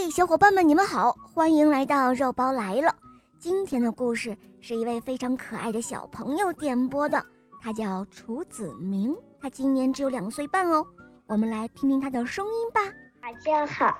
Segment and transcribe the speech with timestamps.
[0.00, 2.94] 嘿，小伙伴们，你们好，欢迎来到肉包来了。
[3.40, 7.20] 今天的故事是一位非常可爱的小朋友点播的，
[7.60, 10.86] 他叫楚子明，他今年只有两岁半哦。
[11.26, 12.80] 我们来听听他的声音吧。
[13.20, 13.92] 大家好，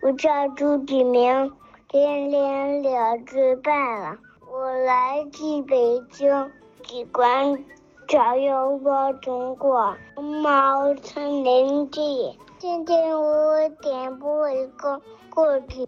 [0.00, 1.52] 我叫朱子明，
[1.90, 4.16] 今年两岁半了，
[4.50, 6.50] 我来自北京，
[6.86, 7.62] 喜欢
[8.08, 12.34] 找肉包中国猫森林地。
[12.66, 15.86] 今天我点播一个故事，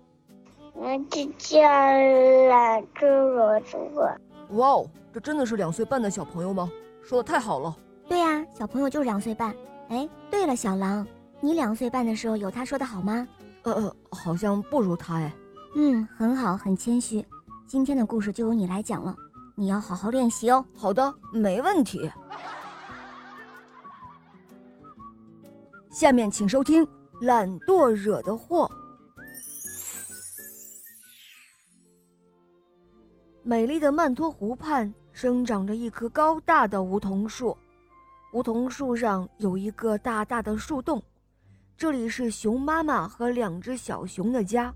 [0.74, 1.58] 名字叫
[2.50, 3.78] 《懒猪罗猪》。
[4.58, 6.70] 哇哦，这真的是两岁半的小朋友吗？
[7.02, 7.74] 说的太好了。
[8.06, 9.56] 对呀，小朋友就是两岁半。
[9.88, 11.06] 哎，对了，小狼，
[11.40, 13.26] 你两岁半的时候有他说的好吗？
[13.62, 15.32] 呃呃，好像不如他哎。
[15.76, 17.24] 嗯，很好，很谦虚。
[17.66, 19.16] 今天的故事就由你来讲了，
[19.54, 20.62] 你要好好练习哦。
[20.76, 22.10] 好的，没问题。
[25.96, 26.84] 下面请收听
[27.22, 28.70] 《懒惰惹的祸》。
[33.42, 37.56] 美丽的曼托湖畔生长着一棵高大的梧桐树，
[38.34, 41.02] 梧桐树上有一个大大的树洞，
[41.78, 44.70] 这里是熊妈妈和两只小熊的家。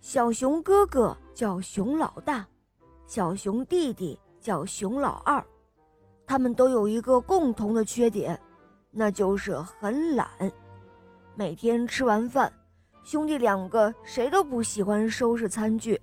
[0.00, 2.44] 小熊哥哥叫熊老大，
[3.06, 5.40] 小熊弟弟叫熊老二，
[6.26, 8.36] 他们都有一个共同的缺点。
[8.96, 10.28] 那就是很懒，
[11.34, 12.52] 每天吃完饭，
[13.02, 16.00] 兄弟两个谁都不喜欢收拾餐具，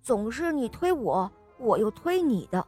[0.00, 2.64] 总是你推我，我又推你的。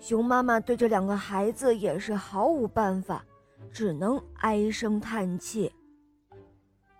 [0.00, 3.24] 熊妈妈对这两个孩子也是毫无办法，
[3.72, 5.72] 只能唉声叹气。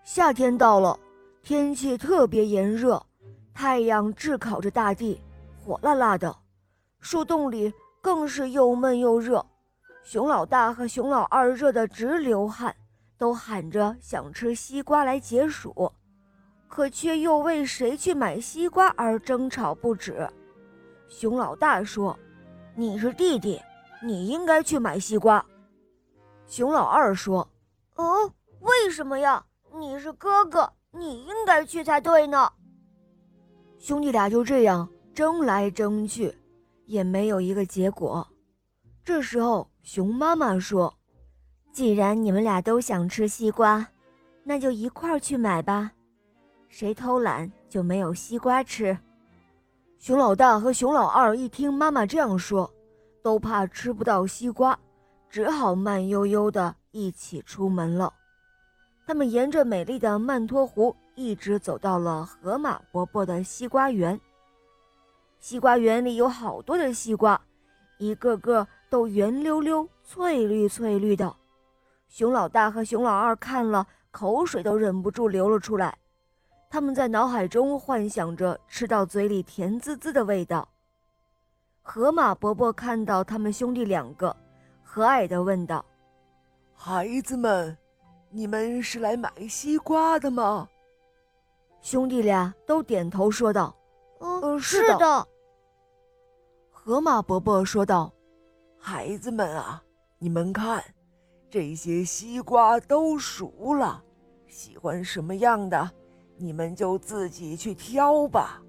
[0.04, 0.96] 夏天到了，
[1.42, 3.04] 天气特别炎热，
[3.52, 5.20] 太阳炙烤着大地，
[5.56, 6.34] 火辣辣的，
[7.00, 9.44] 树洞里更是又闷又热。
[10.10, 12.74] 熊老大和熊老二热得直流汗，
[13.18, 15.92] 都喊着想吃西瓜来解暑，
[16.66, 20.26] 可却又为谁去买西瓜而争吵不止。
[21.08, 22.18] 熊老大说
[22.74, 23.60] ：“你是弟弟，
[24.02, 25.44] 你应该去买西瓜。”
[26.48, 27.46] 熊老二说
[27.96, 29.44] ：“哦，为什么呀？
[29.78, 32.50] 你是哥哥，你应该去才对呢。”
[33.78, 36.34] 兄弟俩就这样争来争去，
[36.86, 38.26] 也没有一个结果。
[39.08, 39.66] 这时候。
[39.82, 40.94] 熊妈妈说
[41.72, 43.88] ：“既然你们俩都想吃西瓜，
[44.44, 45.90] 那就一块儿去买吧。
[46.68, 48.98] 谁偷懒就没有西瓜吃。”
[49.98, 52.70] 熊老大和熊老二一听妈妈这样说，
[53.22, 54.78] 都怕吃不到西瓜，
[55.30, 58.12] 只好慢悠悠的一起出门了。
[59.06, 64.20] 他们沿着美丽的曼托湖，一直走到了河马伯伯的西瓜园。
[65.40, 67.40] 西瓜园里有好多的西瓜，
[67.96, 68.68] 一个个。
[68.90, 71.34] 都圆溜溜、翠绿翠绿的，
[72.08, 75.96] 熊老大和熊老二看了，口水都忍不住流了出来。
[76.70, 80.68] 他们在脑海中幻想着吃到嘴里甜滋滋的味道。
[81.82, 84.34] 河马伯伯看到他们兄弟两个，
[84.82, 85.84] 和蔼地问道
[86.74, 87.76] ：“孩子们，
[88.30, 90.68] 你们是来买西瓜的吗？”
[91.80, 93.74] 兄弟俩都点头说道
[94.20, 95.28] ：“嗯，是的。”
[96.70, 98.12] 河马伯伯说道。
[98.90, 99.82] 孩子们啊，
[100.18, 100.82] 你们看，
[101.50, 104.02] 这些西瓜都熟了，
[104.46, 105.90] 喜欢什么样的，
[106.38, 108.62] 你们就自己去挑吧。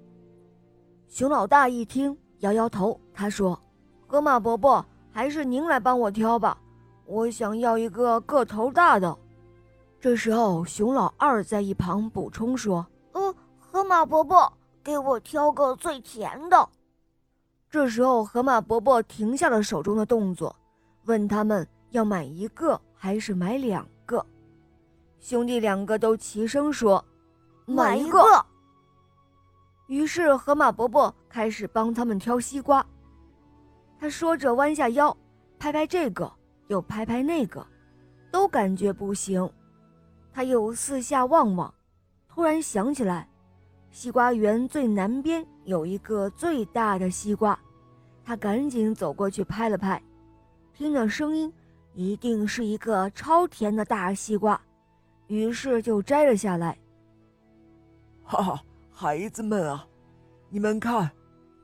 [1.08, 3.58] 熊老大一听，摇摇头，他说
[4.06, 6.60] ：“河马伯伯，还是您来帮我挑吧，
[7.06, 9.16] 我想要一个个头大的。”
[9.98, 14.52] 这时候，熊老二在一旁补充说：“嗯，河马伯伯，
[14.84, 16.68] 给我挑个最甜的。”
[17.70, 20.54] 这时候，河马伯伯停下了手中的动作，
[21.04, 24.26] 问他们要买一个还是买两个。
[25.20, 27.04] 兄弟两个都齐声说
[27.66, 28.44] ：“买一个。”
[29.86, 32.84] 于是，河马伯伯开始帮他们挑西瓜。
[34.00, 35.16] 他说着，弯下腰，
[35.56, 36.28] 拍拍这个，
[36.66, 37.64] 又拍拍那个，
[38.32, 39.48] 都感觉不行。
[40.32, 41.72] 他又四下望望，
[42.28, 43.29] 突然想起来。
[43.90, 47.58] 西瓜园最南边有一个最大的西瓜，
[48.24, 50.00] 他赶紧走过去拍了拍，
[50.72, 51.52] 听着声音，
[51.94, 54.60] 一定是一个超甜的大西瓜，
[55.26, 56.78] 于是就摘了下来。
[58.22, 59.84] 哈哈，孩子们啊，
[60.48, 61.10] 你们看，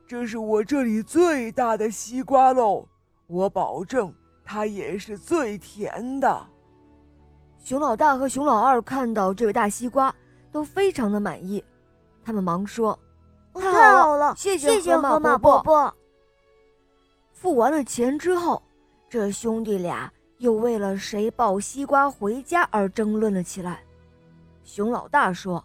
[0.05, 2.85] 这是我这里最大的西瓜喽，
[3.27, 4.13] 我保证
[4.43, 6.45] 它也是最甜的。
[7.57, 10.13] 熊老大和熊老二看到这个大西瓜，
[10.51, 11.63] 都非常的满意。
[12.27, 12.99] 他们忙说
[13.55, 15.95] ：“太好了，谢谢河马伯伯。”
[17.31, 18.61] 付完了钱之后，
[19.09, 23.81] 这兄弟俩又为了谁抱西瓜回家而争论了起来。
[24.65, 25.63] 熊老大说：“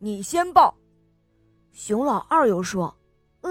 [0.00, 0.74] 你先抱。”
[1.70, 2.96] 熊老二又说
[3.42, 3.50] ：“呃，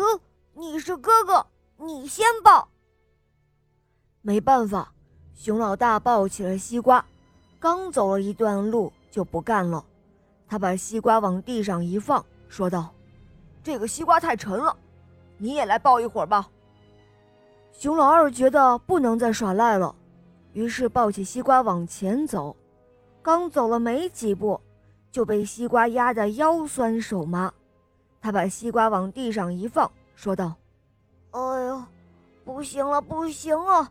[0.53, 1.45] 你是哥哥，
[1.77, 2.67] 你先抱。”
[4.23, 4.91] 没办法，
[5.35, 7.05] 熊老大抱起了西瓜，
[7.59, 9.85] 刚走了一段路就不干了。
[10.53, 12.93] 他把西瓜往地上一放，说道
[13.63, 14.77] ：“这个西瓜太沉了，
[15.39, 16.47] 你也来抱一会儿吧。”
[17.73, 19.95] 熊老二觉得不能再耍赖了，
[20.51, 22.55] 于是抱起西瓜往前走。
[23.23, 24.61] 刚走了没几步，
[25.11, 27.51] 就被西瓜压得腰酸手麻。
[28.21, 30.53] 他把西瓜往地上一放，说道
[31.33, 31.83] ：“哎呦，
[32.45, 33.89] 不行了，不行啊！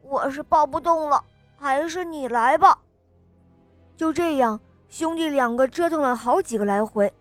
[0.00, 1.24] 我是抱不动了，
[1.56, 2.78] 还是你来吧。”
[3.98, 4.60] 就这样，
[4.94, 7.12] 兄弟两个折腾了好几个来回，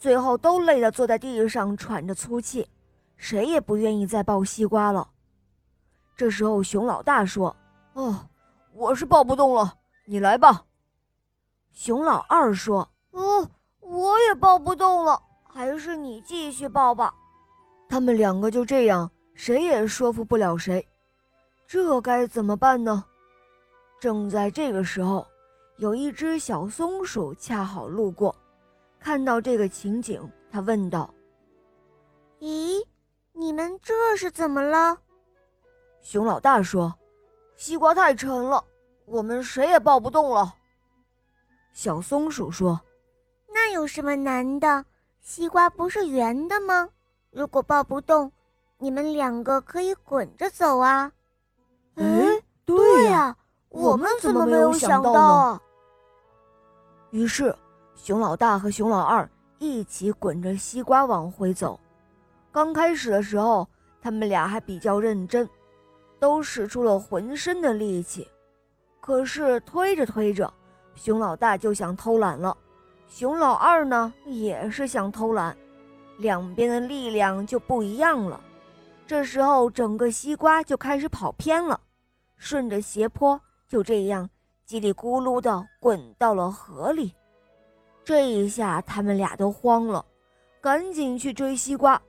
[0.00, 2.68] 最后都累得坐在地上喘着粗气，
[3.16, 5.08] 谁也不愿意再抱西瓜了。
[6.16, 7.54] 这时候，熊老大说
[7.94, 8.26] ：“哦，
[8.72, 9.72] 我是抱不动了，
[10.06, 10.64] 你来吧。”
[11.70, 13.48] 熊老二说：“哦，
[13.78, 17.14] 我也抱不动了。”还是你继续抱吧。
[17.88, 20.84] 他们两个就这样，谁也说服不了谁，
[21.68, 23.04] 这该怎么办呢？
[24.00, 25.24] 正在这个时候，
[25.80, 28.36] 有一只小松鼠恰好路过，
[28.98, 31.08] 看到这个情景，他问道
[32.38, 32.84] ：“咦，
[33.32, 34.98] 你们这是怎么了？”
[36.02, 36.94] 熊老大说
[37.56, 38.62] ：“西瓜太沉了，
[39.06, 40.54] 我们谁也抱不动了。”
[41.72, 42.78] 小松鼠说
[43.48, 44.84] ：“那有什么难的？”
[45.22, 46.90] 西瓜不是圆的吗？
[47.30, 48.30] 如果抱不动，
[48.76, 51.10] 你们两个可以滚着走啊！
[51.94, 53.34] 哎，对呀，
[53.70, 55.60] 我们怎么没有想到呢？
[57.10, 57.54] 于是，
[57.94, 59.28] 熊老大和熊老二
[59.58, 61.78] 一起滚着西瓜往回走。
[62.52, 63.68] 刚开始的时候，
[64.00, 65.48] 他们俩还比较认真，
[66.18, 68.28] 都使出了浑身的力气。
[69.00, 70.52] 可是推着推着，
[70.94, 72.56] 熊老大就想偷懒了。
[73.08, 75.56] 熊老二呢，也是想偷懒，
[76.18, 78.40] 两边的力量就不一样了。
[79.04, 81.80] 这时候，整个西瓜就开始跑偏了，
[82.36, 84.30] 顺着斜坡就这样
[84.70, 87.12] 叽里咕噜的滚到了河里。
[88.04, 90.06] 这一下，他们俩都慌了，
[90.60, 92.00] 赶紧去追西瓜。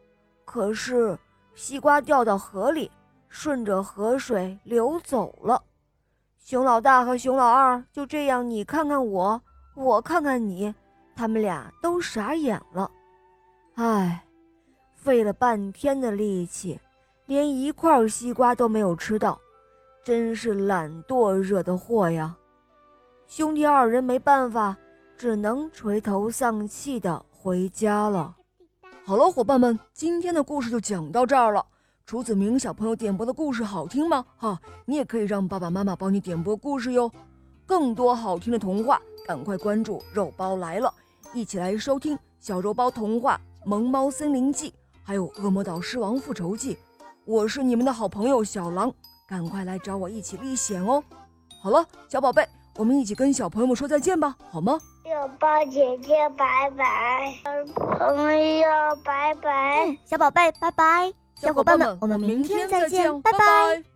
[0.46, 1.18] 可是，
[1.56, 2.92] 西瓜掉到河里，
[3.30, 5.60] 顺着河水流走了。
[6.38, 9.42] 熊老大和熊老二就这样，你看看我，
[9.74, 10.72] 我看看你。
[11.16, 12.92] 他们俩都傻眼了，
[13.74, 14.24] 唉，
[14.94, 16.80] 费了半天的力气，
[17.26, 19.40] 连一块西瓜都没有吃到，
[20.04, 22.38] 真是懒惰惹的祸呀！
[23.32, 24.78] 兄弟二人没办法，
[25.18, 28.36] 只能垂头丧气的回家了。
[29.06, 31.66] 好了，伙伴们，今天的故事就讲到这儿了。
[32.06, 34.26] 楚子明小朋友点播的故事好听吗？
[34.36, 37.10] 哈，你也可以让爸爸妈妈帮你点播故事哟。
[37.66, 40.94] 更多好听的童话，赶快关注肉包来了。
[41.34, 44.72] 一起来收听《小肉包童话·萌猫森林记》，
[45.04, 46.76] 还有《恶魔岛狮王复仇记》。
[47.24, 48.94] 我是你们的好朋友小狼，
[49.26, 51.02] 赶快来找我一起历险哦！
[51.64, 52.46] 好了，小宝贝，
[52.78, 54.80] 我们一起跟小朋友们说再见吧，好吗？
[55.04, 57.34] 小包姐姐，拜拜！
[57.98, 58.68] 朋友，
[59.04, 59.98] 拜拜！
[60.06, 61.12] 小宝贝，拜拜！
[61.36, 63.91] 小伙伴们，我们明天再见，拜拜！